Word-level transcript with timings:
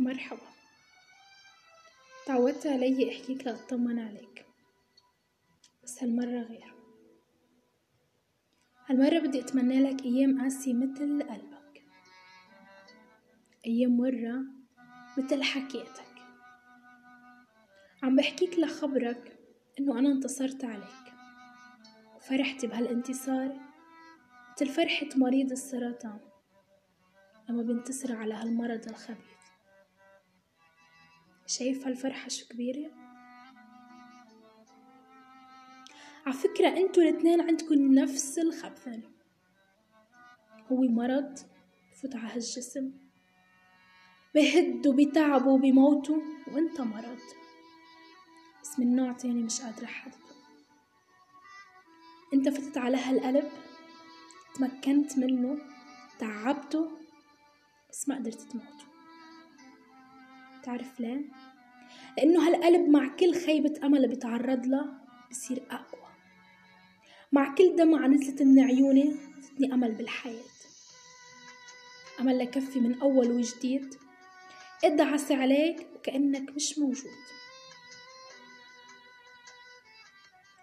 مرحبا. 0.00 0.50
تعودت 2.26 2.66
علي 2.66 3.10
أحكيك 3.10 3.46
لأطمن 3.46 3.98
عليك. 3.98 4.46
بس 5.82 6.02
هالمرة 6.02 6.42
غير. 6.42 6.74
هالمرة 8.86 9.18
بدي 9.18 9.40
أتمنى 9.40 9.82
لك 9.82 10.02
أيام 10.04 10.42
قاسية 10.42 10.74
مثل 10.74 11.22
قلبك. 11.22 11.82
أيام 13.66 13.96
مرة 13.96 14.42
مثل 15.18 15.42
حكيتك. 15.42 16.14
عم 18.02 18.16
بحكيك 18.16 18.58
لخبرك 18.58 19.38
إنه 19.80 19.98
أنا 19.98 20.08
انتصرت 20.12 20.64
عليك. 20.64 21.14
وفرحتي 22.16 22.66
بهالانتصار 22.66 23.60
مثل 24.52 24.66
فرحة 24.66 25.08
مريض 25.16 25.50
السرطان 25.50 26.20
لما 27.48 27.62
بينتصر 27.62 28.16
على 28.16 28.34
هالمرض 28.34 28.88
الخبيث. 28.88 29.39
شايف 31.50 31.86
هالفرحة 31.86 32.28
شو 32.28 32.48
كبيرة؟ 32.48 32.90
على 36.26 36.34
فكرة 36.34 36.68
أنتوا 36.68 37.02
الاثنين 37.02 37.40
عندكم 37.40 37.74
نفس 37.74 38.38
الخبثة. 38.38 39.00
هو 40.72 40.80
مرض 40.82 41.38
بفوت 41.92 42.16
على 42.16 42.32
هالجسم 42.32 42.92
بهد 44.34 44.86
وبتعب 44.86 45.46
وبموته 45.46 46.22
وانت 46.52 46.80
مرض. 46.80 47.20
بس 48.62 48.78
من 48.78 48.96
نوع 48.96 49.12
تاني 49.12 49.42
مش 49.42 49.60
قادرة 49.60 49.84
أحدده 49.84 50.16
انت 52.34 52.48
فتت 52.48 52.78
على 52.78 52.96
هالقلب 52.96 53.50
تمكنت 54.54 55.18
منه 55.18 55.58
تعبته 56.18 56.90
بس 57.90 58.08
ما 58.08 58.14
قدرت 58.14 58.40
تموته. 58.40 58.89
تعرف 60.62 61.00
ليه؟ 61.00 61.20
لأنه 62.16 62.48
هالقلب 62.48 62.88
مع 62.88 63.08
كل 63.16 63.34
خيبة 63.34 63.80
أمل 63.84 64.08
بيتعرض 64.08 64.66
لها 64.66 65.00
بصير 65.30 65.62
أقوى. 65.70 66.10
مع 67.32 67.54
كل 67.54 67.76
دمعة 67.76 68.06
نزلت 68.06 68.42
من 68.42 68.60
عيوني 68.60 69.16
زدني 69.40 69.74
أمل 69.74 69.94
بالحياة. 69.94 70.44
أمل 72.20 72.38
لكفي 72.38 72.80
من 72.80 73.00
أول 73.00 73.30
وجديد. 73.30 73.94
ادعس 74.84 75.32
عليك 75.32 75.86
وكأنك 75.94 76.50
مش 76.50 76.78
موجود. 76.78 77.12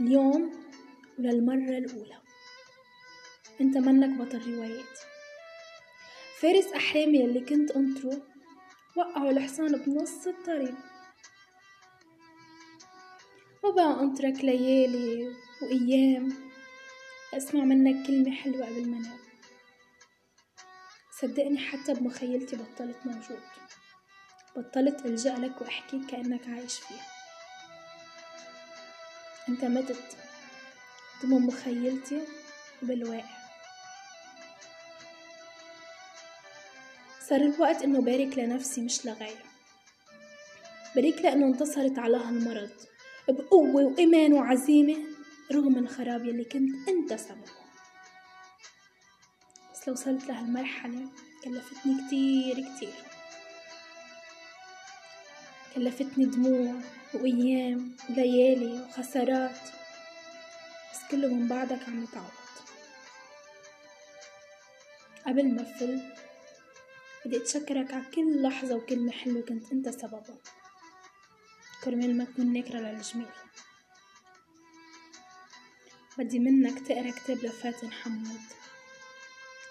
اليوم 0.00 0.52
وللمرة 1.18 1.78
الأولى. 1.78 2.18
أنت 3.60 3.76
منك 3.76 4.18
بطل 4.18 4.54
رواياتي. 4.54 5.06
فارس 6.40 6.72
أحلامي 6.72 7.24
اللي 7.24 7.40
كنت 7.40 7.70
أنطره 7.70 8.22
وقعوا 8.96 9.30
الحصان 9.30 9.72
بنص 9.72 10.26
الطريق. 10.26 10.74
وبقى 13.64 14.00
أنطرك 14.00 14.44
ليالي 14.44 15.34
وأيام 15.62 16.32
أسمع 17.34 17.64
منك 17.64 18.06
كلمة 18.06 18.36
حلوة 18.36 18.66
قبل 18.66 18.88
ما 18.88 18.96
أنام. 18.96 19.18
صدقني 21.20 21.58
حتى 21.58 21.94
بمخيلتي 21.94 22.56
بطلت 22.56 22.96
موجود. 23.04 23.42
بطلت 24.56 25.06
ألجأ 25.06 25.34
لك 25.34 25.62
وأحكيك 25.62 26.10
كأنك 26.10 26.48
عايش 26.48 26.78
فيها. 26.78 27.06
أنت 29.48 29.64
متت 29.64 30.16
ضمن 31.22 31.46
مخيلتي 31.46 32.22
وبالواقع 32.82 33.39
صار 37.30 37.40
الوقت 37.40 37.82
إنه 37.82 38.00
بارك 38.00 38.38
لنفسي 38.38 38.80
مش 38.80 39.06
لغيري. 39.06 39.44
بارك 40.96 41.22
لأنه 41.22 41.46
انتصرت 41.46 41.98
على 41.98 42.16
هالمرض 42.16 42.70
بقوة 43.28 43.84
وإيمان 43.84 44.32
وعزيمة 44.32 44.96
رغم 45.52 45.78
الخراب 45.78 46.26
يلي 46.26 46.44
كنت 46.44 46.88
أنت 46.88 47.14
سببه. 47.14 47.60
بس 49.72 49.88
لو 49.88 49.94
وصلت 49.94 50.26
لهالمرحلة 50.26 51.08
كلفتني 51.44 52.06
كتير 52.06 52.54
كتير. 52.54 52.94
كلفتني 55.74 56.24
دموع 56.24 56.74
وأيام 57.14 57.96
وليالي 58.10 58.80
وخسارات. 58.80 59.60
بس 60.92 60.98
كله 61.10 61.28
من 61.28 61.48
بعدك 61.48 61.88
عم 61.88 62.04
يتعوض. 62.04 62.30
قبل 65.26 65.54
ما 65.54 65.62
أفل 65.62 66.19
بدي 67.26 67.36
أتشكرك 67.36 67.94
على 67.94 68.04
كل 68.04 68.42
لحظة 68.42 68.74
وكلمة 68.74 69.12
حلوة 69.12 69.42
كنت 69.42 69.72
أنت 69.72 69.88
سببها 69.88 70.38
كرمال 71.84 72.16
ما 72.18 72.24
تكون 72.24 72.52
نكرة 72.52 72.78
للجميع. 72.78 73.28
بدي 76.18 76.38
منك 76.38 76.86
تقرأ 76.86 77.10
كتاب 77.10 77.36
لفاتن 77.36 77.92
حمود. 77.92 78.40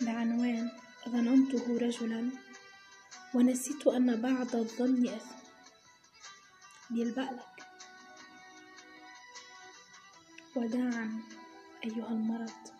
بعنوان 0.00 0.70
ظننته 1.08 1.78
رجلا 1.78 2.30
ونسيت 3.34 3.86
أن 3.86 4.20
بعد 4.20 4.54
الظن 4.54 5.08
إثم 5.08 5.34
بيلبق 6.90 7.30
لك. 7.30 7.66
وداعا 10.56 11.20
أيها 11.84 12.08
المرض. 12.08 12.79